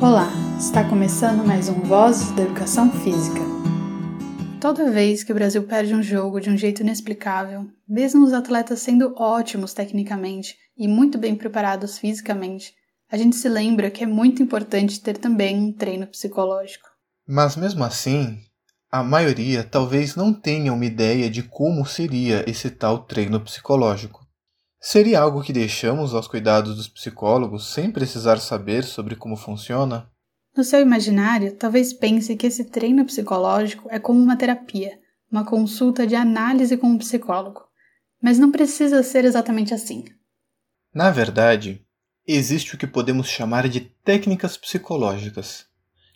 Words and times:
Olá, 0.00 0.30
está 0.60 0.88
começando 0.88 1.44
mais 1.44 1.68
um 1.68 1.80
Vozes 1.80 2.30
da 2.30 2.42
Educação 2.42 2.88
Física. 2.88 3.40
Toda 4.60 4.92
vez 4.92 5.24
que 5.24 5.32
o 5.32 5.34
Brasil 5.34 5.60
perde 5.64 5.92
um 5.92 6.00
jogo 6.00 6.40
de 6.40 6.48
um 6.48 6.56
jeito 6.56 6.82
inexplicável, 6.82 7.66
mesmo 7.88 8.24
os 8.24 8.32
atletas 8.32 8.78
sendo 8.78 9.12
ótimos 9.16 9.74
tecnicamente 9.74 10.56
e 10.76 10.86
muito 10.86 11.18
bem 11.18 11.34
preparados 11.34 11.98
fisicamente, 11.98 12.74
a 13.10 13.16
gente 13.16 13.34
se 13.34 13.48
lembra 13.48 13.90
que 13.90 14.04
é 14.04 14.06
muito 14.06 14.40
importante 14.40 15.00
ter 15.00 15.18
também 15.18 15.56
um 15.56 15.72
treino 15.72 16.06
psicológico. 16.06 16.88
Mas 17.26 17.56
mesmo 17.56 17.82
assim, 17.82 18.38
a 18.92 19.02
maioria 19.02 19.64
talvez 19.64 20.14
não 20.14 20.32
tenha 20.32 20.72
uma 20.72 20.86
ideia 20.86 21.28
de 21.28 21.42
como 21.42 21.84
seria 21.84 22.48
esse 22.48 22.70
tal 22.70 23.00
treino 23.00 23.40
psicológico. 23.40 24.27
Seria 24.80 25.20
algo 25.20 25.42
que 25.42 25.52
deixamos 25.52 26.14
aos 26.14 26.28
cuidados 26.28 26.76
dos 26.76 26.86
psicólogos 26.86 27.72
sem 27.72 27.90
precisar 27.90 28.38
saber 28.38 28.84
sobre 28.84 29.16
como 29.16 29.36
funciona? 29.36 30.08
No 30.56 30.62
seu 30.62 30.80
imaginário, 30.80 31.56
talvez 31.56 31.92
pense 31.92 32.36
que 32.36 32.46
esse 32.46 32.64
treino 32.64 33.04
psicológico 33.04 33.88
é 33.90 33.98
como 33.98 34.20
uma 34.20 34.36
terapia, 34.36 34.98
uma 35.30 35.44
consulta 35.44 36.06
de 36.06 36.14
análise 36.14 36.76
com 36.76 36.88
um 36.88 36.98
psicólogo. 36.98 37.62
Mas 38.22 38.38
não 38.38 38.52
precisa 38.52 39.02
ser 39.02 39.24
exatamente 39.24 39.74
assim. 39.74 40.04
Na 40.94 41.10
verdade, 41.10 41.84
existe 42.26 42.74
o 42.74 42.78
que 42.78 42.86
podemos 42.86 43.28
chamar 43.28 43.68
de 43.68 43.80
técnicas 43.80 44.56
psicológicas, 44.56 45.66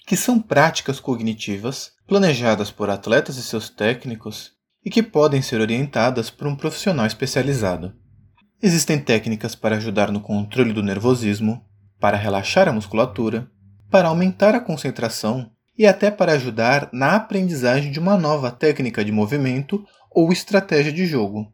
que 0.06 0.16
são 0.16 0.40
práticas 0.40 0.98
cognitivas 0.98 1.92
planejadas 2.06 2.70
por 2.70 2.90
atletas 2.90 3.36
e 3.36 3.42
seus 3.42 3.68
técnicos 3.68 4.52
e 4.84 4.90
que 4.90 5.02
podem 5.02 5.42
ser 5.42 5.60
orientadas 5.60 6.30
por 6.30 6.46
um 6.46 6.56
profissional 6.56 7.06
especializado. 7.06 8.01
Existem 8.62 8.96
técnicas 8.96 9.56
para 9.56 9.76
ajudar 9.76 10.12
no 10.12 10.20
controle 10.20 10.72
do 10.72 10.84
nervosismo, 10.84 11.60
para 11.98 12.16
relaxar 12.16 12.68
a 12.68 12.72
musculatura, 12.72 13.50
para 13.90 14.06
aumentar 14.06 14.54
a 14.54 14.60
concentração 14.60 15.50
e 15.76 15.84
até 15.84 16.12
para 16.12 16.34
ajudar 16.34 16.88
na 16.92 17.16
aprendizagem 17.16 17.90
de 17.90 17.98
uma 17.98 18.16
nova 18.16 18.52
técnica 18.52 19.04
de 19.04 19.10
movimento 19.10 19.84
ou 20.08 20.30
estratégia 20.30 20.92
de 20.92 21.06
jogo. 21.06 21.52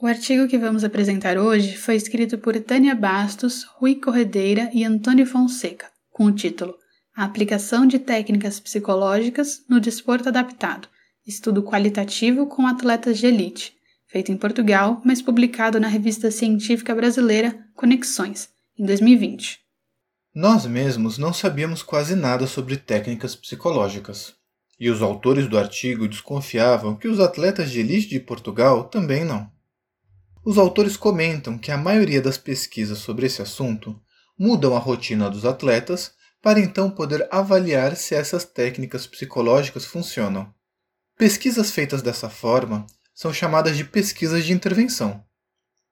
O 0.00 0.06
artigo 0.06 0.46
que 0.46 0.56
vamos 0.56 0.84
apresentar 0.84 1.36
hoje 1.38 1.76
foi 1.76 1.96
escrito 1.96 2.38
por 2.38 2.58
Tânia 2.60 2.94
Bastos, 2.94 3.64
Rui 3.76 3.96
Corredeira 3.96 4.70
e 4.72 4.84
Antônio 4.84 5.26
Fonseca, 5.26 5.86
com 6.12 6.26
o 6.26 6.32
título 6.32 6.76
A 7.16 7.24
aplicação 7.24 7.84
de 7.84 7.98
técnicas 7.98 8.60
psicológicas 8.60 9.64
no 9.68 9.80
desporto 9.80 10.28
adaptado, 10.28 10.86
estudo 11.26 11.64
qualitativo 11.64 12.46
com 12.46 12.64
atletas 12.64 13.18
de 13.18 13.26
elite, 13.26 13.72
feito 14.14 14.30
em 14.30 14.36
Portugal, 14.36 15.02
mas 15.04 15.20
publicado 15.20 15.80
na 15.80 15.88
revista 15.88 16.30
científica 16.30 16.94
brasileira 16.94 17.66
Conexões, 17.74 18.48
em 18.78 18.86
2020. 18.86 19.58
Nós 20.32 20.66
mesmos 20.66 21.18
não 21.18 21.32
sabíamos 21.32 21.82
quase 21.82 22.14
nada 22.14 22.46
sobre 22.46 22.76
técnicas 22.76 23.34
psicológicas, 23.34 24.32
e 24.78 24.88
os 24.88 25.02
autores 25.02 25.48
do 25.48 25.58
artigo 25.58 26.06
desconfiavam 26.06 26.94
que 26.94 27.08
os 27.08 27.18
atletas 27.18 27.72
de 27.72 27.80
elite 27.80 28.10
de 28.10 28.20
Portugal 28.20 28.84
também 28.84 29.24
não. 29.24 29.50
Os 30.44 30.58
autores 30.58 30.96
comentam 30.96 31.58
que 31.58 31.72
a 31.72 31.76
maioria 31.76 32.22
das 32.22 32.38
pesquisas 32.38 32.98
sobre 32.98 33.26
esse 33.26 33.42
assunto 33.42 34.00
mudam 34.38 34.76
a 34.76 34.78
rotina 34.78 35.28
dos 35.28 35.44
atletas 35.44 36.12
para 36.40 36.60
então 36.60 36.88
poder 36.88 37.26
avaliar 37.32 37.96
se 37.96 38.14
essas 38.14 38.44
técnicas 38.44 39.08
psicológicas 39.08 39.84
funcionam. 39.84 40.54
Pesquisas 41.18 41.72
feitas 41.72 42.00
dessa 42.00 42.30
forma 42.30 42.86
são 43.14 43.32
chamadas 43.32 43.76
de 43.76 43.84
pesquisas 43.84 44.44
de 44.44 44.52
intervenção. 44.52 45.24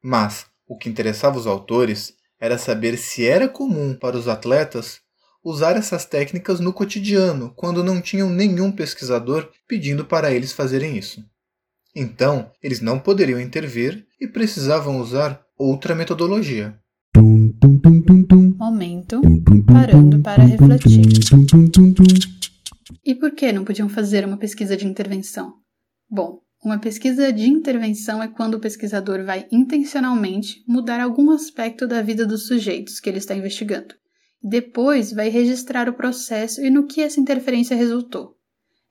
Mas 0.02 0.46
o 0.66 0.76
que 0.76 0.88
interessava 0.88 1.38
os 1.38 1.46
autores 1.46 2.14
era 2.40 2.58
saber 2.58 2.98
se 2.98 3.24
era 3.24 3.48
comum 3.48 3.94
para 3.94 4.16
os 4.16 4.26
atletas 4.26 5.00
usar 5.44 5.76
essas 5.76 6.04
técnicas 6.04 6.60
no 6.60 6.72
cotidiano, 6.72 7.52
quando 7.54 7.82
não 7.82 8.00
tinham 8.00 8.28
nenhum 8.28 8.70
pesquisador 8.70 9.48
pedindo 9.66 10.04
para 10.04 10.32
eles 10.32 10.52
fazerem 10.52 10.96
isso. 10.96 11.24
Então, 11.94 12.50
eles 12.62 12.80
não 12.80 12.98
poderiam 12.98 13.40
intervir 13.40 14.06
e 14.20 14.26
precisavam 14.26 14.98
usar 15.00 15.44
outra 15.56 15.94
metodologia. 15.94 16.78
Momento 18.56 19.20
parando 19.66 20.20
para 20.20 20.42
refletir. 20.42 21.02
E 23.04 23.14
por 23.14 23.32
que 23.32 23.52
não 23.52 23.64
podiam 23.64 23.88
fazer 23.88 24.24
uma 24.24 24.36
pesquisa 24.36 24.76
de 24.76 24.86
intervenção? 24.86 25.54
Bom, 26.08 26.40
uma 26.64 26.78
pesquisa 26.78 27.32
de 27.32 27.48
intervenção 27.48 28.22
é 28.22 28.28
quando 28.28 28.54
o 28.54 28.60
pesquisador 28.60 29.24
vai 29.24 29.46
intencionalmente 29.50 30.62
mudar 30.66 31.00
algum 31.00 31.30
aspecto 31.30 31.88
da 31.88 32.00
vida 32.00 32.24
dos 32.24 32.46
sujeitos 32.46 33.00
que 33.00 33.10
ele 33.10 33.18
está 33.18 33.34
investigando. 33.34 33.94
Depois 34.40 35.12
vai 35.12 35.28
registrar 35.28 35.88
o 35.88 35.92
processo 35.92 36.64
e 36.64 36.70
no 36.70 36.86
que 36.86 37.00
essa 37.00 37.20
interferência 37.20 37.76
resultou. 37.76 38.36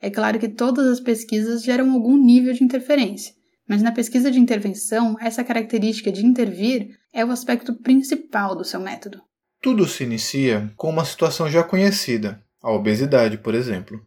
É 0.01 0.09
claro 0.09 0.37
que 0.39 0.49
todas 0.49 0.85
as 0.85 0.99
pesquisas 0.99 1.63
geram 1.63 1.91
algum 1.91 2.17
nível 2.17 2.53
de 2.53 2.63
interferência, 2.63 3.33
mas 3.67 3.81
na 3.81 3.91
pesquisa 3.91 4.29
de 4.29 4.39
intervenção, 4.39 5.15
essa 5.21 5.43
característica 5.43 6.11
de 6.11 6.25
intervir 6.25 6.89
é 7.13 7.23
o 7.23 7.31
aspecto 7.31 7.73
principal 7.75 8.55
do 8.55 8.65
seu 8.65 8.79
método. 8.79 9.21
Tudo 9.61 9.87
se 9.87 10.03
inicia 10.03 10.73
com 10.75 10.89
uma 10.89 11.05
situação 11.05 11.49
já 11.49 11.63
conhecida, 11.63 12.43
a 12.61 12.71
obesidade, 12.71 13.37
por 13.37 13.53
exemplo. 13.53 14.05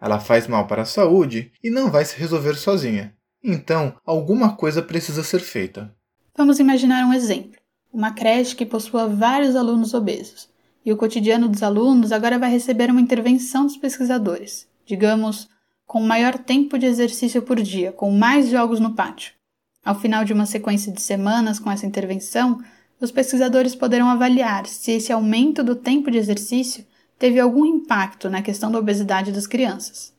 Ela 0.00 0.20
faz 0.20 0.46
mal 0.46 0.66
para 0.66 0.82
a 0.82 0.86
saúde 0.86 1.52
e 1.62 1.70
não 1.70 1.90
vai 1.90 2.04
se 2.04 2.16
resolver 2.18 2.54
sozinha. 2.54 3.14
Então, 3.42 3.94
alguma 4.04 4.56
coisa 4.56 4.82
precisa 4.82 5.22
ser 5.22 5.40
feita. 5.40 5.94
Vamos 6.36 6.58
imaginar 6.58 7.04
um 7.06 7.12
exemplo: 7.12 7.58
uma 7.92 8.12
creche 8.12 8.54
que 8.54 8.66
possua 8.66 9.08
vários 9.08 9.56
alunos 9.56 9.94
obesos. 9.94 10.48
E 10.84 10.92
o 10.92 10.96
cotidiano 10.96 11.48
dos 11.48 11.62
alunos 11.62 12.12
agora 12.12 12.38
vai 12.38 12.50
receber 12.50 12.90
uma 12.90 13.00
intervenção 13.00 13.66
dos 13.66 13.76
pesquisadores, 13.76 14.66
digamos, 14.86 15.48
com 15.86 16.00
maior 16.00 16.38
tempo 16.38 16.78
de 16.78 16.86
exercício 16.86 17.42
por 17.42 17.60
dia, 17.60 17.92
com 17.92 18.10
mais 18.10 18.48
jogos 18.48 18.78
no 18.78 18.94
pátio. 18.94 19.32
Ao 19.84 19.98
final 19.98 20.24
de 20.24 20.32
uma 20.32 20.46
sequência 20.46 20.92
de 20.92 21.00
semanas 21.00 21.58
com 21.58 21.70
essa 21.70 21.86
intervenção, 21.86 22.62
os 23.00 23.10
pesquisadores 23.10 23.74
poderão 23.74 24.08
avaliar 24.08 24.66
se 24.66 24.92
esse 24.92 25.12
aumento 25.12 25.62
do 25.62 25.74
tempo 25.74 26.10
de 26.10 26.18
exercício 26.18 26.84
teve 27.18 27.40
algum 27.40 27.66
impacto 27.66 28.30
na 28.30 28.42
questão 28.42 28.70
da 28.70 28.78
obesidade 28.78 29.32
das 29.32 29.46
crianças. 29.46 30.12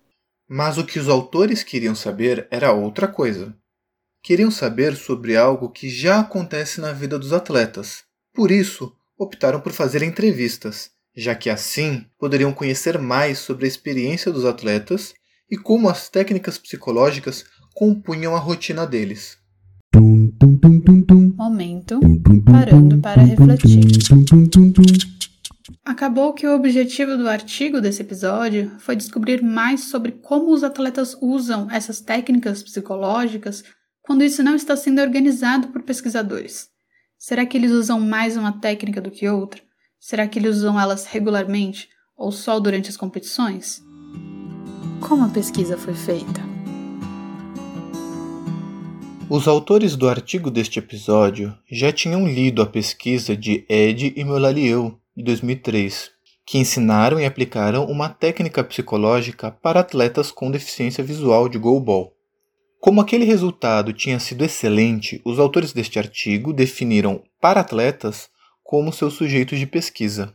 Mas 0.48 0.78
o 0.78 0.86
que 0.86 1.00
os 1.00 1.08
autores 1.08 1.64
queriam 1.64 1.96
saber 1.96 2.48
era 2.50 2.74
outra 2.74 3.08
coisa. 3.08 3.56
Queriam 4.22 4.52
saber 4.52 4.96
sobre 4.96 5.38
algo 5.38 5.70
que 5.70 5.90
já 5.90 6.20
acontece 6.20 6.82
na 6.82 6.92
vida 6.92 7.18
dos 7.18 7.32
atletas. 7.32 8.04
Por 8.34 8.52
isso, 8.52 8.92
optaram 9.18 9.62
por 9.62 9.72
fazer 9.72 10.02
entrevistas, 10.02 10.92
já 11.16 11.36
que 11.36 11.50
assim 11.50 12.06
poderiam 12.18 12.52
conhecer 12.52 12.98
mais 12.98 13.40
sobre 13.40 13.66
a 13.66 13.68
experiência 13.68 14.32
dos 14.32 14.44
atletas 14.44 15.14
e 15.50 15.58
como 15.58 15.88
as 15.88 16.10
técnicas 16.10 16.58
psicológicas 16.58 17.46
compunham 17.74 18.36
a 18.36 18.40
rotina 18.40 18.86
deles. 18.86 19.38
Momento 21.38 22.00
parando 22.46 23.00
para 23.00 23.22
refletir. 23.22 24.00
Acabou 25.84 26.34
que 26.34 26.48
o 26.48 26.56
objetivo 26.56 27.18
do 27.18 27.28
artigo 27.28 27.82
desse 27.82 28.02
episódio 28.02 28.72
foi 28.80 28.96
descobrir 28.96 29.42
mais 29.44 29.86
sobre 29.86 30.12
como 30.14 30.52
os 30.52 30.64
atletas 30.64 31.16
usam 31.22 31.70
essas 31.72 32.00
técnicas 32.00 32.64
psicológicas 32.64 33.64
quando 34.02 34.24
isso 34.24 34.42
não 34.42 34.56
está 34.56 34.76
sendo 34.76 35.02
organizado 35.02 35.68
por 35.70 35.84
pesquisadores. 35.84 36.70
Será 37.18 37.46
que 37.46 37.58
eles 37.58 37.72
usam 37.72 38.00
mais 38.00 38.38
uma 38.38 38.60
técnica 38.60 39.02
do 39.02 39.12
que 39.12 39.28
outra? 39.28 39.62
Será 40.00 40.28
que 40.28 40.40
eles 40.40 40.58
usam 40.58 40.80
elas 40.80 41.06
regularmente 41.06 41.90
ou 42.18 42.32
só 42.32 42.60
durante 42.60 42.90
as 42.90 42.98
competições? 42.98 43.82
Como 45.00 45.26
a 45.26 45.30
pesquisa 45.30 45.78
foi 45.78 45.94
feita? 45.94 46.42
Os 49.30 49.48
autores 49.48 49.96
do 49.96 50.10
artigo 50.10 50.50
deste 50.50 50.80
episódio 50.80 51.56
já 51.70 51.92
tinham 51.92 52.28
lido 52.28 52.64
a 52.64 52.66
pesquisa 52.66 53.38
de 53.38 53.64
Ed 53.70 54.12
e 54.16 54.24
Meulalieu 54.24 54.99
de 55.20 55.26
2003, 55.26 56.12
que 56.46 56.58
ensinaram 56.58 57.20
e 57.20 57.26
aplicaram 57.26 57.84
uma 57.86 58.08
técnica 58.08 58.64
psicológica 58.64 59.52
para 59.52 59.82
atletas 59.82 60.32
com 60.32 60.50
deficiência 60.50 61.04
visual 61.04 61.50
de 61.50 61.58
goalball. 61.58 62.16
Como 62.80 63.02
aquele 63.02 63.26
resultado 63.26 63.92
tinha 63.92 64.18
sido 64.18 64.46
excelente, 64.46 65.22
os 65.26 65.38
autores 65.38 65.74
deste 65.74 66.00
artigo 66.00 66.54
definiram 66.54 67.22
para-atletas 67.42 68.30
como 68.64 68.94
seus 68.94 69.16
sujeitos 69.16 69.60
de 69.60 69.68
pesquisa. 69.68 70.34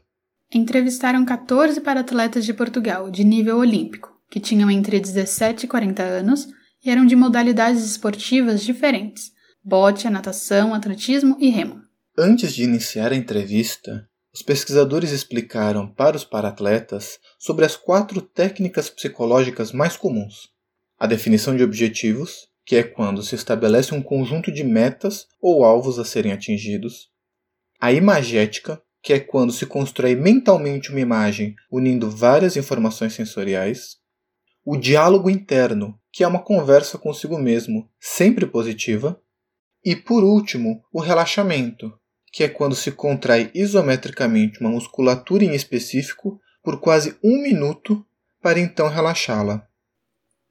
Entrevistaram 0.53 1.25
14 1.25 1.81
para-atletas 1.81 2.45
de 2.45 2.53
Portugal, 2.53 3.11
de 3.11 3.25
nível 3.25 3.57
olímpico, 3.57 4.11
que 4.31 4.39
tinham 4.39 4.71
entre 4.71 5.01
17 5.01 5.65
e 5.65 5.69
40 5.69 6.03
anos 6.03 6.47
e 6.85 6.91
eram 6.91 7.07
de 7.07 7.17
modalidades 7.17 7.83
esportivas 7.87 8.63
diferentes: 8.63 9.33
bote, 9.65 10.11
natação, 10.11 10.75
atletismo 10.75 11.39
e 11.41 11.49
remo. 11.49 11.81
Antes 12.19 12.55
de 12.55 12.65
iniciar 12.65 13.13
a 13.13 13.17
entrevista, 13.17 14.07
os 14.35 14.43
pesquisadores 14.43 15.13
explicaram 15.13 15.87
para 15.87 16.17
os 16.17 16.25
paratletas 16.25 17.21
sobre 17.39 17.65
as 17.65 17.77
quatro 17.77 18.21
técnicas 18.21 18.91
psicológicas 18.91 19.71
mais 19.71 19.97
comuns: 19.97 20.51
a 20.99 21.07
definição 21.07 21.57
de 21.57 21.63
objetivos, 21.63 22.49
que 22.67 22.75
é 22.75 22.83
quando 22.83 23.23
se 23.23 23.37
estabelece 23.37 23.95
um 23.95 24.03
conjunto 24.03 24.51
de 24.51 24.65
metas 24.65 25.29
ou 25.41 25.65
alvos 25.65 26.01
a 26.01 26.05
serem 26.05 26.33
atingidos, 26.33 27.11
a 27.81 27.93
imagética, 27.93 28.83
que 29.01 29.13
é 29.13 29.21
quando 29.21 29.53
se 29.53 29.67
constrói 29.67 30.17
mentalmente 30.17 30.91
uma 30.91 31.01
imagem 31.01 31.55
unindo 31.71 32.11
várias 32.11 32.57
informações 32.57 33.13
sensoriais, 33.13 33.99
o 34.65 34.77
diálogo 34.77 35.31
interno, 35.31 35.97
que 36.11 36.25
é 36.25 36.27
uma 36.27 36.43
conversa 36.43 36.99
consigo 36.99 37.39
mesmo, 37.39 37.89
sempre 38.01 38.47
positiva, 38.47 39.21
e 39.85 39.95
por 39.95 40.25
último, 40.25 40.83
o 40.91 41.01
relaxamento, 41.01 41.93
que 42.35 42.43
é 42.43 42.49
quando 42.49 42.75
se 42.75 42.91
contrai 42.91 43.49
isometricamente 43.55 44.61
uma 44.61 44.69
musculatura 44.69 45.45
em 45.45 45.55
específico 45.55 46.41
por 46.65 46.81
quase 46.81 47.17
um 47.23 47.41
minuto 47.41 48.05
para 48.43 48.59
então 48.59 48.89
relaxá-la. 48.89 49.65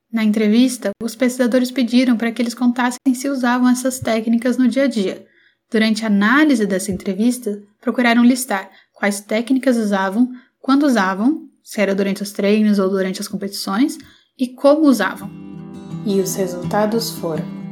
Na 0.10 0.24
entrevista, 0.24 0.92
os 1.04 1.14
pesquisadores 1.14 1.72
pediram 1.72 2.16
para 2.16 2.32
que 2.32 2.42
eles 2.42 2.54
contassem 2.54 3.14
se 3.14 3.28
usavam 3.28 3.68
essas 3.68 4.00
técnicas 4.00 4.58
no 4.58 4.70
dia 4.70 4.84
a 4.84 4.88
dia. 4.88 5.28
Durante 5.70 6.06
a 6.06 6.08
análise 6.08 6.66
dessa 6.66 6.90
entrevista, 6.90 7.62
procuraram 7.82 8.24
listar 8.24 8.72
quais 8.94 9.20
técnicas 9.20 9.76
usavam, 9.76 10.32
quando 10.62 10.84
usavam, 10.84 11.50
se 11.62 11.82
era 11.82 11.94
durante 11.94 12.24
os 12.24 12.32
treinos 12.32 12.80
ou 12.80 12.90
durante 12.90 13.20
as 13.20 13.28
competições, 13.28 13.98
e 14.40 14.48
como 14.48 14.88
usavam. 14.88 15.30
E 16.06 16.22
os 16.22 16.36
resultados 16.36 17.10
foram. 17.10 17.63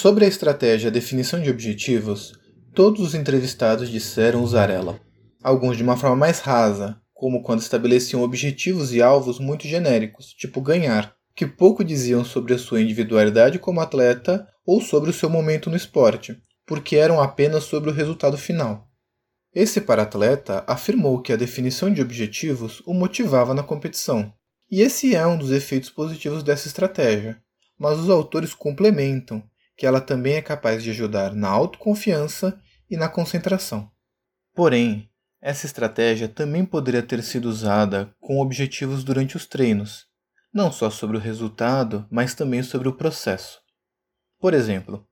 Sobre 0.00 0.24
a 0.24 0.28
estratégia 0.28 0.92
definição 0.92 1.42
de 1.42 1.50
objetivos, 1.50 2.32
todos 2.72 3.00
os 3.00 3.14
entrevistados 3.16 3.90
disseram 3.90 4.44
usar 4.44 4.70
ela. 4.70 5.00
Alguns 5.42 5.76
de 5.76 5.82
uma 5.82 5.96
forma 5.96 6.14
mais 6.14 6.38
rasa, 6.38 7.00
como 7.12 7.42
quando 7.42 7.62
estabeleciam 7.62 8.22
objetivos 8.22 8.94
e 8.94 9.02
alvos 9.02 9.40
muito 9.40 9.66
genéricos, 9.66 10.26
tipo 10.26 10.60
ganhar, 10.60 11.16
que 11.34 11.44
pouco 11.48 11.82
diziam 11.82 12.24
sobre 12.24 12.54
a 12.54 12.58
sua 12.58 12.80
individualidade 12.80 13.58
como 13.58 13.80
atleta 13.80 14.46
ou 14.64 14.80
sobre 14.80 15.10
o 15.10 15.12
seu 15.12 15.28
momento 15.28 15.68
no 15.68 15.74
esporte, 15.74 16.40
porque 16.64 16.94
eram 16.94 17.20
apenas 17.20 17.64
sobre 17.64 17.90
o 17.90 17.92
resultado 17.92 18.38
final. 18.38 18.86
Esse 19.52 19.80
paratleta 19.80 20.62
afirmou 20.68 21.20
que 21.20 21.32
a 21.32 21.36
definição 21.36 21.92
de 21.92 22.00
objetivos 22.00 22.80
o 22.86 22.94
motivava 22.94 23.52
na 23.52 23.64
competição, 23.64 24.32
e 24.70 24.80
esse 24.80 25.16
é 25.16 25.26
um 25.26 25.36
dos 25.36 25.50
efeitos 25.50 25.90
positivos 25.90 26.44
dessa 26.44 26.68
estratégia, 26.68 27.42
mas 27.76 27.98
os 27.98 28.08
autores 28.08 28.54
complementam 28.54 29.42
que 29.78 29.86
ela 29.86 30.00
também 30.00 30.34
é 30.34 30.42
capaz 30.42 30.82
de 30.82 30.90
ajudar 30.90 31.32
na 31.32 31.48
autoconfiança 31.48 32.60
e 32.90 32.96
na 32.96 33.08
concentração. 33.08 33.88
Porém, 34.52 35.08
essa 35.40 35.66
estratégia 35.66 36.28
também 36.28 36.64
poderia 36.64 37.02
ter 37.02 37.22
sido 37.22 37.44
usada 37.48 38.12
com 38.20 38.40
objetivos 38.40 39.04
durante 39.04 39.36
os 39.36 39.46
treinos, 39.46 40.06
não 40.52 40.72
só 40.72 40.90
sobre 40.90 41.16
o 41.16 41.20
resultado, 41.20 42.04
mas 42.10 42.34
também 42.34 42.60
sobre 42.60 42.88
o 42.88 42.92
processo. 42.92 43.60
Por 44.40 44.52
exemplo, 44.52 45.06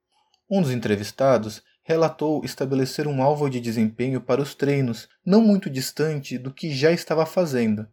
um 0.51 0.61
dos 0.61 0.73
entrevistados 0.73 1.63
relatou 1.85 2.45
estabelecer 2.45 3.07
um 3.07 3.23
alvo 3.23 3.49
de 3.49 3.61
desempenho 3.61 4.21
para 4.21 4.43
os 4.43 4.53
treinos 4.53 5.09
não 5.25 5.41
muito 5.41 5.71
distante 5.71 6.37
do 6.37 6.53
que 6.53 6.75
já 6.75 6.91
estava 6.91 7.25
fazendo, 7.25 7.87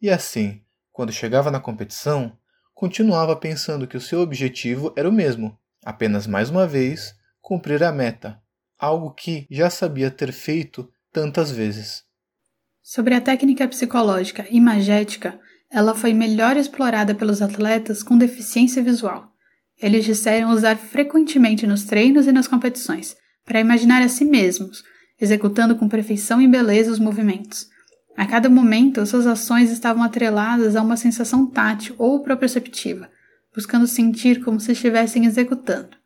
e 0.00 0.08
assim, 0.08 0.62
quando 0.90 1.12
chegava 1.12 1.50
na 1.50 1.60
competição, 1.60 2.34
continuava 2.72 3.36
pensando 3.36 3.86
que 3.86 3.96
o 3.96 4.00
seu 4.00 4.20
objetivo 4.20 4.90
era 4.96 5.08
o 5.08 5.12
mesmo, 5.12 5.58
apenas 5.84 6.26
mais 6.26 6.50
uma 6.50 6.66
vez 6.66 7.14
cumprir 7.40 7.82
a 7.82 7.92
meta, 7.92 8.40
algo 8.78 9.10
que 9.12 9.46
já 9.50 9.68
sabia 9.68 10.10
ter 10.10 10.32
feito 10.32 10.88
tantas 11.12 11.50
vezes. 11.50 12.02
Sobre 12.82 13.14
a 13.14 13.20
técnica 13.20 13.68
psicológica 13.68 14.46
imagética, 14.50 15.38
ela 15.70 15.94
foi 15.94 16.12
melhor 16.12 16.56
explorada 16.56 17.14
pelos 17.14 17.42
atletas 17.42 18.02
com 18.02 18.16
deficiência 18.16 18.82
visual. 18.82 19.32
Eles 19.80 20.04
disseram 20.04 20.50
usar 20.50 20.76
frequentemente 20.76 21.66
nos 21.66 21.84
treinos 21.84 22.26
e 22.26 22.32
nas 22.32 22.46
competições, 22.46 23.16
para 23.44 23.60
imaginar 23.60 24.02
a 24.02 24.08
si 24.08 24.24
mesmos, 24.24 24.82
executando 25.20 25.76
com 25.76 25.88
perfeição 25.88 26.40
e 26.40 26.48
beleza 26.48 26.90
os 26.90 26.98
movimentos. 26.98 27.68
A 28.16 28.26
cada 28.26 28.48
momento, 28.48 29.04
suas 29.04 29.26
ações 29.26 29.70
estavam 29.70 30.02
atreladas 30.02 30.76
a 30.76 30.82
uma 30.82 30.96
sensação 30.96 31.46
tátil 31.46 31.94
ou 31.98 32.22
proprioceptiva, 32.22 33.10
buscando 33.54 33.86
sentir 33.86 34.42
como 34.42 34.58
se 34.58 34.72
estivessem 34.72 35.24
executando. 35.24 35.96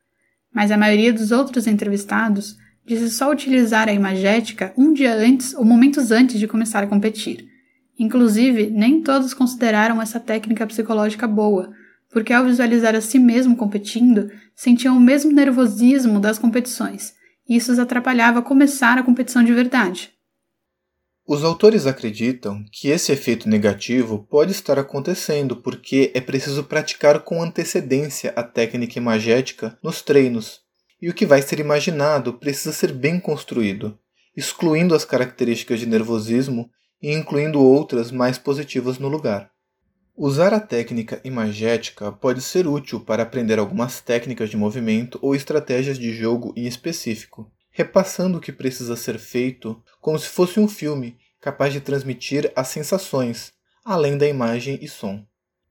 Mas 0.52 0.70
a 0.70 0.76
maioria 0.76 1.12
dos 1.12 1.32
outros 1.32 1.66
entrevistados 1.66 2.56
disse 2.86 3.10
só 3.10 3.30
utilizar 3.30 3.88
a 3.88 3.92
imagética 3.92 4.72
um 4.76 4.92
dia 4.92 5.14
antes 5.14 5.54
ou 5.54 5.64
momentos 5.64 6.10
antes 6.10 6.38
de 6.38 6.48
começar 6.48 6.82
a 6.82 6.86
competir. 6.86 7.46
Inclusive, 7.98 8.70
nem 8.70 9.02
todos 9.02 9.34
consideraram 9.34 10.00
essa 10.00 10.20
técnica 10.20 10.66
psicológica 10.66 11.26
boa, 11.26 11.72
porque 12.10 12.32
ao 12.32 12.44
visualizar 12.44 12.94
a 12.94 13.00
si 13.00 13.18
mesmo 13.18 13.56
competindo, 13.56 14.30
sentiam 14.54 14.96
o 14.96 15.00
mesmo 15.00 15.32
nervosismo 15.32 16.20
das 16.20 16.38
competições, 16.38 17.14
e 17.48 17.56
isso 17.56 17.72
os 17.72 17.78
atrapalhava 17.78 18.40
começar 18.40 18.96
a 18.96 19.02
competição 19.02 19.42
de 19.42 19.52
verdade. 19.52 20.17
Os 21.30 21.44
autores 21.44 21.84
acreditam 21.84 22.64
que 22.72 22.88
esse 22.88 23.12
efeito 23.12 23.50
negativo 23.50 24.26
pode 24.30 24.50
estar 24.52 24.78
acontecendo 24.78 25.56
porque 25.56 26.10
é 26.14 26.22
preciso 26.22 26.64
praticar 26.64 27.20
com 27.20 27.42
antecedência 27.42 28.32
a 28.34 28.42
técnica 28.42 28.98
imagética 28.98 29.78
nos 29.82 30.00
treinos, 30.00 30.60
e 31.02 31.10
o 31.10 31.12
que 31.12 31.26
vai 31.26 31.42
ser 31.42 31.60
imaginado 31.60 32.32
precisa 32.32 32.72
ser 32.72 32.94
bem 32.94 33.20
construído, 33.20 33.98
excluindo 34.34 34.94
as 34.94 35.04
características 35.04 35.80
de 35.80 35.84
nervosismo 35.84 36.70
e 37.02 37.12
incluindo 37.12 37.60
outras 37.60 38.10
mais 38.10 38.38
positivas 38.38 38.98
no 38.98 39.08
lugar. 39.08 39.50
Usar 40.16 40.54
a 40.54 40.60
técnica 40.60 41.20
imagética 41.22 42.10
pode 42.10 42.40
ser 42.40 42.66
útil 42.66 43.00
para 43.00 43.22
aprender 43.22 43.58
algumas 43.58 44.00
técnicas 44.00 44.48
de 44.48 44.56
movimento 44.56 45.18
ou 45.20 45.34
estratégias 45.34 45.98
de 45.98 46.10
jogo 46.10 46.54
em 46.56 46.66
específico, 46.66 47.52
repassando 47.78 48.38
o 48.38 48.40
que 48.40 48.50
precisa 48.50 48.96
ser 48.96 49.20
feito 49.20 49.80
como 50.00 50.18
se 50.18 50.26
fosse 50.26 50.58
um 50.58 50.66
filme 50.66 51.16
capaz 51.40 51.72
de 51.72 51.80
transmitir 51.80 52.52
as 52.56 52.66
sensações, 52.66 53.52
além 53.84 54.18
da 54.18 54.26
imagem 54.26 54.80
e 54.82 54.88
som. 54.88 55.24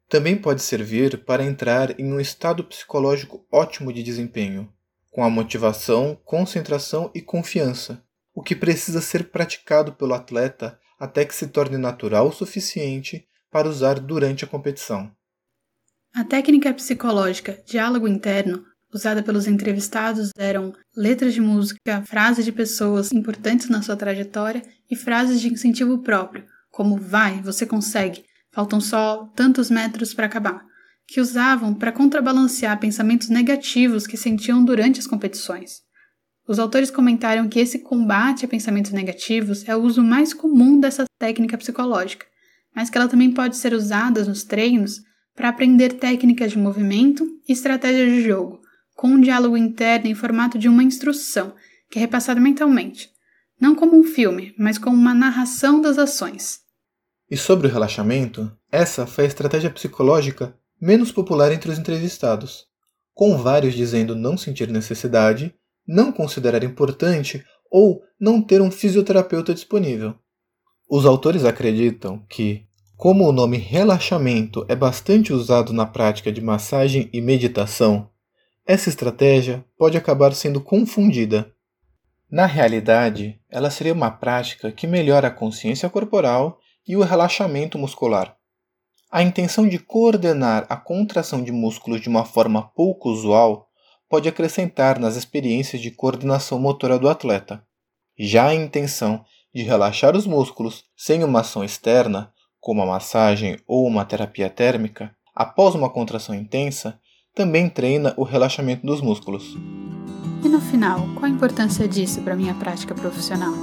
Também 0.08 0.38
pode 0.38 0.62
servir 0.62 1.26
para 1.26 1.44
entrar 1.44 2.00
em 2.00 2.14
um 2.14 2.18
estado 2.18 2.64
psicológico 2.64 3.46
ótimo 3.52 3.92
de 3.92 4.02
desempenho, 4.02 4.72
com 5.12 5.22
a 5.22 5.30
motivação, 5.30 6.18
concentração 6.24 7.12
e 7.14 7.22
confiança, 7.22 8.02
o 8.34 8.42
que 8.42 8.56
precisa 8.56 9.02
ser 9.02 9.26
praticado 9.26 9.92
pelo 9.92 10.14
atleta 10.14 10.80
até 10.98 11.26
que 11.26 11.36
se 11.36 11.48
torne 11.48 11.78
natural 11.78 12.30
o 12.30 12.32
suficiente 12.32 13.28
para 13.52 13.68
usar 13.68 14.00
durante 14.00 14.46
a 14.46 14.48
competição. 14.48 15.12
A 16.14 16.24
técnica 16.24 16.74
psicológica 16.74 17.62
diálogo 17.66 18.08
interno 18.08 18.64
usada 18.94 19.22
pelos 19.22 19.48
entrevistados 19.48 20.32
eram 20.38 20.74
letras 20.96 21.34
de 21.34 21.42
música, 21.42 22.04
frases 22.06 22.46
de 22.46 22.52
pessoas 22.52 23.12
importantes 23.12 23.70
na 23.70 23.82
sua 23.82 23.96
trajetória 23.96 24.62
e 24.90 24.96
frases 24.96 25.42
de 25.42 25.52
incentivo 25.52 26.00
próprio, 26.00 26.46
como 26.72 26.98
vai, 26.98 27.42
você 27.42 27.66
consegue, 27.66 28.24
faltam 28.52 28.80
só 28.80 29.26
tantos 29.36 29.70
metros 29.70 30.14
para 30.14 30.26
acabar, 30.26 30.66
que 31.08 31.22
usavam 31.22 31.74
para 31.74 31.92
contrabalancear 31.92 32.80
pensamentos 32.80 33.30
negativos 33.30 34.08
que 34.08 34.18
sentiam 34.18 34.64
durante 34.64 35.00
as 35.00 35.08
competições. 35.08 35.82
Os 36.48 36.60
autores 36.60 36.90
comentaram 36.90 37.50
que 37.50 37.60
esse 37.60 37.80
combate 37.80 38.46
a 38.46 38.48
pensamentos 38.48 38.92
negativos 38.92 39.68
é 39.68 39.76
o 39.76 39.82
uso 39.82 40.02
mais 40.02 40.34
comum 40.34 40.80
dessa 40.80 41.06
técnica 41.20 41.58
psicológica, 41.58 42.26
mas 42.74 42.90
que 42.90 42.98
ela 42.98 43.08
também 43.08 43.34
pode 43.34 43.58
ser 43.58 43.74
usada 43.74 44.24
nos 44.24 44.44
treinos 44.44 45.02
para 45.36 45.50
aprender 45.50 45.94
técnicas 45.94 46.52
de 46.52 46.58
movimento 46.58 47.28
e 47.48 47.52
estratégias 47.52 48.10
de 48.10 48.22
jogo, 48.22 48.62
com 48.98 49.10
um 49.10 49.22
diálogo 49.22 49.56
interno 49.56 50.08
em 50.08 50.16
formato 50.16 50.58
de 50.58 50.68
uma 50.68 50.84
instrução, 50.84 51.54
que 51.90 52.00
é 52.00 52.02
repassado 52.02 52.42
mentalmente, 52.42 53.12
não 53.62 53.76
como 53.76 53.96
um 53.96 54.04
filme, 54.04 54.56
mas 54.58 54.80
como 54.80 54.98
uma 54.98 55.14
narração 55.14 55.80
das 55.80 56.00
ações. 56.00 56.62
E 57.30 57.38
sobre 57.38 57.68
o 57.68 57.70
relaxamento, 57.70 58.52
essa 58.72 59.06
foi 59.06 59.26
a 59.26 59.28
estratégia 59.28 59.70
psicológica 59.70 60.58
menos 60.82 61.12
popular 61.12 61.52
entre 61.52 61.70
os 61.70 61.78
entrevistados, 61.78 62.66
com 63.14 63.38
vários 63.38 63.76
dizendo 63.76 64.16
não 64.16 64.36
sentir 64.36 64.70
necessidade, 64.70 65.54
não 65.88 66.12
considerar 66.12 66.64
importante 66.64 67.46
ou 67.70 68.02
não 68.20 68.42
ter 68.42 68.62
um 68.62 68.72
fisioterapeuta 68.72 69.54
disponível. 69.54 70.16
Os 70.90 71.06
autores 71.06 71.46
acreditam 71.46 72.26
que, 72.28 72.66
como 72.96 73.28
o 73.28 73.32
nome 73.32 73.58
relaxamento 73.58 74.66
é 74.68 74.76
bastante 74.76 75.32
usado 75.32 75.72
na 75.72 75.86
prática 75.86 76.32
de 76.32 76.42
massagem 76.42 77.10
e 77.14 77.22
meditação, 77.22 78.10
essa 78.68 78.90
estratégia 78.90 79.64
pode 79.78 79.98
acabar 79.98 80.34
sendo 80.34 80.60
confundida. 80.60 81.50
Na 82.30 82.46
realidade, 82.46 83.40
ela 83.50 83.72
seria 83.72 83.94
uma 83.94 84.12
prática 84.12 84.70
que 84.74 84.86
melhora 84.86 85.30
a 85.30 85.32
consciência 85.32 85.90
corporal 85.90 86.60
e 86.86 86.98
o 86.98 87.02
relaxamento 87.02 87.80
muscular. 87.80 88.36
A 89.10 89.24
intenção 89.24 89.66
de 89.66 89.80
coordenar 89.80 90.66
a 90.68 90.76
contração 90.76 91.42
de 91.42 91.50
músculos 91.50 92.02
de 92.02 92.10
uma 92.10 92.26
forma 92.26 92.62
pouco 92.62 93.10
usual 93.10 93.70
pode 94.10 94.28
acrescentar 94.28 95.00
nas 95.00 95.16
experiências 95.16 95.82
de 95.82 95.90
coordenação 95.90 96.60
motora 96.60 97.00
do 97.00 97.08
atleta. 97.08 97.64
Já 98.20 98.48
a 98.48 98.56
intenção 98.56 99.24
de 99.56 99.64
relaxar 99.64 100.14
os 100.14 100.28
músculos 100.28 100.84
sem 100.96 101.24
uma 101.24 101.40
ação 101.40 101.64
externa, 101.64 102.34
como 102.60 102.82
a 102.82 102.86
massagem 102.86 103.58
ou 103.66 103.88
uma 103.88 104.04
terapia 104.04 104.50
térmica, 104.50 105.16
após 105.34 105.74
uma 105.74 105.90
contração 105.90 106.36
intensa, 106.36 107.00
também 107.38 107.70
treina 107.70 108.16
o 108.18 108.24
relaxamento 108.24 108.84
dos 108.84 109.00
músculos. 109.00 109.56
E 110.44 110.50
no 110.50 110.60
final, 110.60 111.08
qual 111.14 111.26
a 111.26 111.30
importância 111.30 111.88
disso 111.88 112.20
para 112.24 112.36
minha 112.36 112.56
prática 112.56 112.96
profissional? 112.96 113.54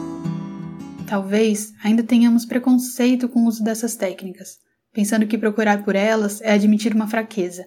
Talvez 1.08 1.72
ainda 1.82 2.04
tenhamos 2.04 2.46
preconceito 2.46 3.28
com 3.28 3.40
o 3.40 3.48
uso 3.48 3.64
dessas 3.64 3.96
técnicas, 3.96 4.58
pensando 4.92 5.26
que 5.26 5.36
procurar 5.36 5.84
por 5.84 5.96
elas 5.96 6.40
é 6.40 6.52
admitir 6.52 6.94
uma 6.94 7.08
fraqueza. 7.08 7.66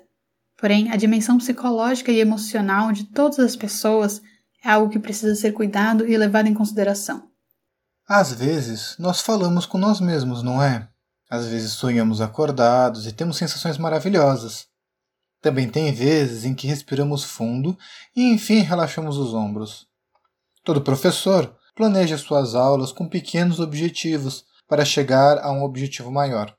Porém, 0.58 0.90
a 0.92 0.96
dimensão 0.96 1.38
psicológica 1.38 2.10
e 2.10 2.22
emocional 2.22 2.94
de 2.94 3.04
todas 3.04 3.40
as 3.40 3.58
pessoas 3.58 4.22
é 4.64 4.70
algo 4.70 4.90
que 4.90 4.98
precisa 4.98 5.36
ser 5.36 5.52
cuidado 5.52 6.08
e 6.08 6.18
levado 6.18 6.48
em 6.48 6.54
consideração. 6.54 7.28
Às 8.08 8.32
vezes, 8.32 8.96
nós 8.98 9.20
falamos 9.20 9.66
com 9.66 9.78
nós 9.78 10.00
mesmos, 10.00 10.42
não 10.42 10.64
é? 10.64 10.88
Às 11.30 11.48
vezes 11.48 11.74
sonhamos 11.74 12.22
acordados 12.22 13.06
e 13.06 13.12
temos 13.12 13.36
sensações 13.36 13.78
maravilhosas. 13.78 14.68
Também 15.42 15.70
tem 15.70 15.92
vezes 15.94 16.46
em 16.46 16.54
que 16.54 16.68
respiramos 16.68 17.24
fundo 17.24 17.78
e 18.16 18.24
enfim 18.32 18.62
relaxamos 18.62 19.18
os 19.18 19.34
ombros. 19.34 19.88
Todo 20.64 20.82
professor 20.82 21.56
planeja 21.76 22.18
suas 22.18 22.56
aulas 22.56 22.92
com 22.92 23.08
pequenos 23.08 23.60
objetivos 23.60 24.44
para 24.68 24.84
chegar 24.84 25.38
a 25.40 25.52
um 25.52 25.64
objetivo 25.64 26.12
maior. 26.12 26.56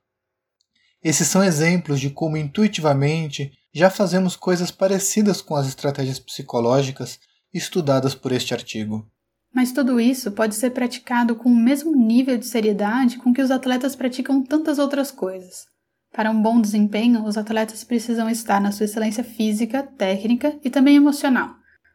Esses 1.03 1.29
são 1.29 1.45
exemplos 1.45 2.01
de 2.01 2.11
como 2.11 2.37
intuitivamente 2.37 3.53
já 3.73 3.91
fazemos 3.91 4.35
coisas 4.35 4.71
parecidas 4.71 5.43
com 5.43 5.55
as 5.55 5.67
estratégias 5.67 6.19
psicológicas 6.19 7.19
estudadas 7.53 8.15
por 8.15 8.33
este 8.33 8.55
artigo. 8.55 9.07
Mas 9.53 9.73
tudo 9.73 10.01
isso 10.01 10.31
pode 10.33 10.55
ser 10.55 10.71
praticado 10.71 11.35
com 11.35 11.49
o 11.49 11.57
mesmo 11.57 11.95
nível 11.95 12.37
de 12.37 12.47
seriedade 12.47 13.19
com 13.19 13.33
que 13.33 13.43
os 13.43 13.51
atletas 13.51 13.97
praticam 13.97 14.43
tantas 14.43 14.79
outras 14.79 15.11
coisas. 15.11 15.67
Para 16.13 16.31
um 16.31 16.43
bom 16.43 16.61
desempenho, 16.61 17.25
os 17.25 17.37
atletas 17.37 17.85
precisam 17.85 18.29
estar 18.29 18.61
na 18.61 18.73
sua 18.73 18.85
excelência 18.85 19.23
física, 19.23 19.83
técnica 19.83 20.59
e 20.65 20.71
também 20.71 20.97
emocional, 20.97 21.55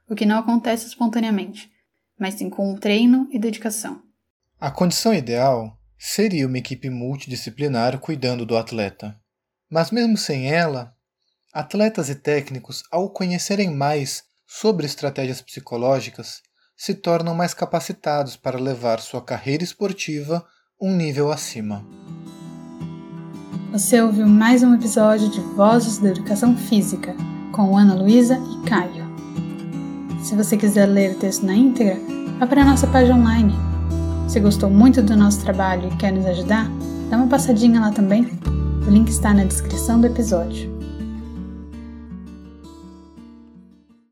o 0.10 0.16
que 0.16 0.26
não 0.26 0.38
acontece 0.38 0.88
espontaneamente, 0.88 1.72
mas 2.18 2.36
sim 2.36 2.50
com 2.50 2.76
treino 2.76 3.28
e 3.32 3.40
dedicação. 3.40 4.02
A 4.60 4.72
condição 4.72 5.14
ideal 5.14 5.78
seria 5.98 6.48
uma 6.48 6.58
equipe 6.58 6.90
multidisciplinar 6.90 8.00
cuidando 8.00 8.46
do 8.46 8.58
atleta. 8.58 9.18
Mas 9.70 9.90
mesmo 9.90 10.18
sem 10.18 10.52
ela, 10.52 10.94
atletas 11.54 12.10
e 12.10 12.16
técnicos, 12.16 12.84
ao 12.92 13.10
conhecerem 13.10 13.74
mais 13.74 14.24
sobre 14.46 14.86
estratégias 14.86 15.42
psicológicas, 15.42 16.42
se 16.78 16.94
tornam 16.94 17.34
mais 17.34 17.54
capacitados 17.54 18.36
para 18.36 18.60
levar 18.60 19.00
sua 19.00 19.24
carreira 19.24 19.64
esportiva 19.64 20.46
um 20.80 20.96
nível 20.96 21.32
acima. 21.32 21.86
Você 23.74 24.00
ouviu 24.00 24.28
mais 24.28 24.62
um 24.62 24.76
episódio 24.76 25.28
de 25.30 25.40
Vozes 25.40 25.98
da 25.98 26.10
Educação 26.10 26.56
Física 26.56 27.16
com 27.52 27.76
Ana 27.76 27.96
Luísa 27.96 28.38
e 28.38 28.70
Caio. 28.70 29.04
Se 30.22 30.36
você 30.36 30.56
quiser 30.56 30.86
ler 30.86 31.16
o 31.16 31.16
texto 31.16 31.44
na 31.44 31.56
íntegra, 31.56 31.98
vá 32.40 32.46
para 32.46 32.62
a 32.62 32.66
nossa 32.66 32.86
página 32.86 33.18
online. 33.18 33.56
Se 34.28 34.40
gostou 34.40 34.70
muito 34.70 35.02
do 35.02 35.18
nosso 35.18 35.42
trabalho 35.42 35.90
e 35.92 35.98
quer 35.98 36.14
nos 36.14 36.28
ajudar, 36.28 36.70
dá 37.10 37.18
uma 37.18 37.26
passadinha 37.26 37.82
lá 37.82 37.90
também. 37.90 38.30
O 38.88 38.92
link 38.92 39.08
está 39.08 39.34
na 39.34 39.44
descrição 39.44 40.00
do 40.00 40.06
episódio. 40.06 40.73